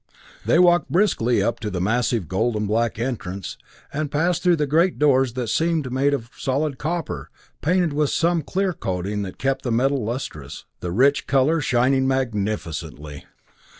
[0.43, 3.55] They walked briskly up to the massive gold and black entrance,
[3.93, 7.29] and passed through the great doors that seemed made of solid copper,
[7.61, 13.25] painted with some clear coating that kept the metal lustrous, the rich color shining magnificently.